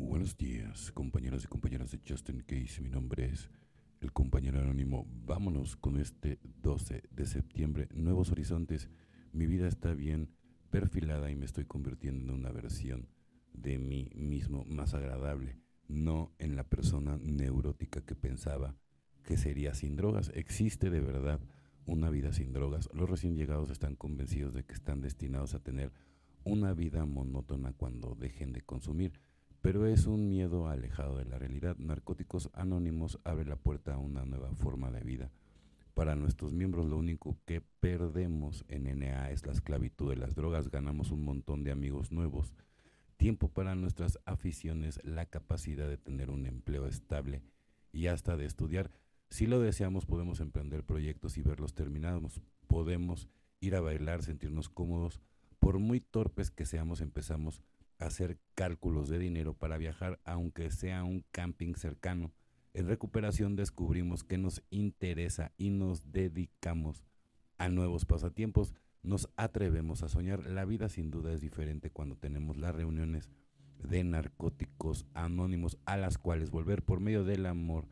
[0.00, 2.80] Buenos días, compañeros y compañeras de Justin Case.
[2.80, 3.50] Mi nombre es
[4.00, 5.04] el compañero anónimo.
[5.26, 7.88] Vámonos con este 12 de septiembre.
[7.92, 8.88] Nuevos horizontes.
[9.32, 10.30] Mi vida está bien
[10.70, 13.08] perfilada y me estoy convirtiendo en una versión
[13.52, 15.56] de mí mismo más agradable,
[15.88, 18.76] no en la persona neurótica que pensaba
[19.24, 20.30] que sería sin drogas.
[20.32, 21.40] Existe de verdad
[21.86, 22.88] una vida sin drogas.
[22.94, 25.90] Los recién llegados están convencidos de que están destinados a tener
[26.44, 29.12] una vida monótona cuando dejen de consumir
[29.68, 31.76] pero es un miedo alejado de la realidad.
[31.76, 35.30] Narcóticos Anónimos abre la puerta a una nueva forma de vida.
[35.92, 40.70] Para nuestros miembros lo único que perdemos en NA es la esclavitud de las drogas,
[40.70, 42.54] ganamos un montón de amigos nuevos,
[43.18, 47.42] tiempo para nuestras aficiones, la capacidad de tener un empleo estable
[47.92, 48.90] y hasta de estudiar.
[49.28, 53.28] Si lo deseamos podemos emprender proyectos y verlos terminados, podemos
[53.60, 55.20] ir a bailar, sentirnos cómodos,
[55.58, 57.62] por muy torpes que seamos empezamos
[57.98, 62.32] hacer cálculos de dinero para viajar aunque sea un camping cercano.
[62.74, 67.04] En recuperación descubrimos que nos interesa y nos dedicamos
[67.56, 68.74] a nuevos pasatiempos.
[69.02, 70.46] Nos atrevemos a soñar.
[70.46, 73.30] La vida sin duda es diferente cuando tenemos las reuniones
[73.82, 77.86] de narcóticos anónimos a las cuales volver por medio del amor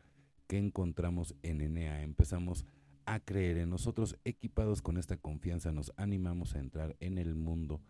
[0.47, 2.01] que encontramos en Enea.
[2.03, 2.65] Empezamos
[3.05, 7.81] a creer en nosotros, equipados con esta confianza, nos animamos a entrar en el mundo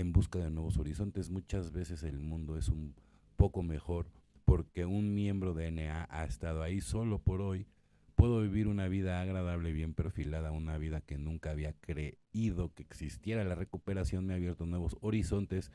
[0.00, 1.30] en busca de nuevos horizontes.
[1.30, 2.94] Muchas veces el mundo es un
[3.36, 4.06] poco mejor
[4.44, 7.66] porque un miembro de NA ha estado ahí solo por hoy.
[8.14, 13.44] Puedo vivir una vida agradable, bien perfilada, una vida que nunca había creído que existiera.
[13.44, 15.72] La recuperación me ha abierto nuevos horizontes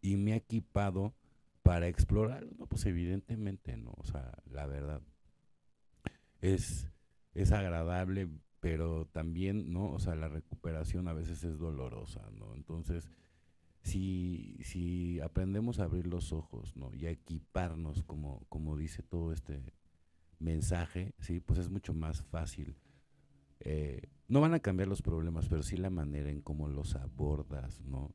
[0.00, 1.14] y me ha equipado
[1.62, 2.46] para explorar.
[2.58, 5.02] No, pues evidentemente no, o sea, la verdad
[6.40, 6.88] es,
[7.34, 8.28] es agradable,
[8.60, 9.90] pero también, ¿no?
[9.90, 12.54] O sea, la recuperación a veces es dolorosa, ¿no?
[12.54, 13.08] Entonces,
[13.86, 16.92] si, si aprendemos a abrir los ojos ¿no?
[16.92, 19.62] y a equiparnos, como, como dice todo este
[20.40, 21.38] mensaje, ¿sí?
[21.38, 22.76] pues es mucho más fácil.
[23.60, 27.80] Eh, no van a cambiar los problemas, pero sí la manera en cómo los abordas,
[27.82, 28.12] ¿no?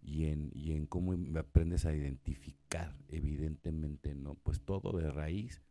[0.00, 4.34] Y en, y en cómo aprendes a identificar, evidentemente, ¿no?
[4.36, 5.62] Pues todo de raíz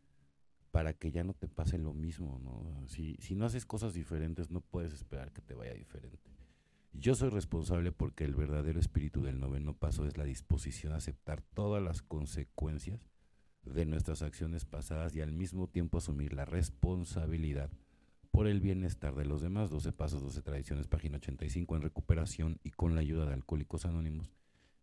[0.70, 2.88] para que ya no te pase lo mismo, ¿no?
[2.88, 6.31] Si, si no haces cosas diferentes, no puedes esperar que te vaya diferente.
[6.94, 11.42] Yo soy responsable porque el verdadero espíritu del noveno paso es la disposición a aceptar
[11.42, 13.00] todas las consecuencias
[13.64, 17.72] de nuestras acciones pasadas y al mismo tiempo asumir la responsabilidad
[18.30, 19.70] por el bienestar de los demás.
[19.70, 24.30] 12 pasos, 12 tradiciones, página 85 en recuperación y con la ayuda de Alcohólicos Anónimos.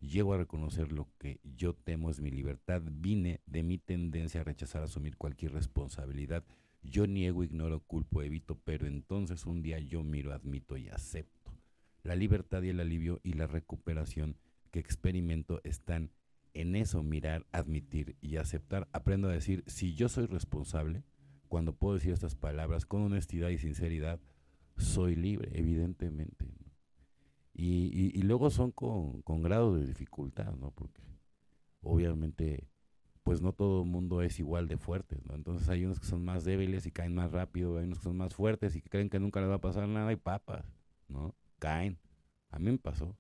[0.01, 2.83] Llego a reconocer lo que yo temo es mi libertad.
[2.91, 6.45] Vine de mi tendencia a rechazar asumir cualquier responsabilidad.
[6.83, 11.48] Yo niego, ignoro, culpo, evito, pero entonces un día yo miro, admito y acepto
[12.03, 14.37] la libertad y el alivio y la recuperación
[14.71, 16.11] que experimento están
[16.55, 18.89] en eso, mirar, admitir y aceptar.
[18.93, 21.05] Aprendo a decir, si yo soy responsable,
[21.49, 24.21] cuando puedo decir estas palabras con honestidad y sinceridad,
[24.77, 26.47] soy libre, evidentemente.
[27.55, 30.71] Y, luego son con, con grado de dificultad, ¿no?
[30.71, 31.03] Porque
[31.83, 32.69] obviamente,
[33.25, 35.35] pues no todo el mundo es igual de fuerte, ¿no?
[35.35, 38.17] Entonces hay unos que son más débiles y caen más rápido, hay unos que son
[38.17, 40.73] más fuertes y creen que nunca les va a pasar nada y papas,
[41.09, 41.35] ¿no?
[41.59, 41.99] Caen.
[42.51, 43.17] A mí me pasó.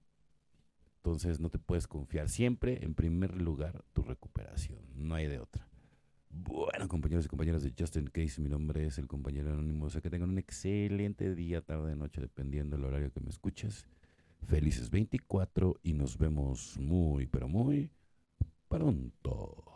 [0.96, 2.28] Entonces no te puedes confiar.
[2.28, 4.80] Siempre, en primer lugar, tu recuperación.
[4.94, 5.68] No hay de otra.
[6.30, 9.86] Bueno, compañeros y compañeras de Justin Case, mi nombre es el compañero anónimo.
[9.86, 13.86] O sea que tengan un excelente día, tarde, noche, dependiendo del horario que me escuches.
[14.46, 17.90] Felices 24 y nos vemos muy, pero muy
[18.68, 19.67] pronto.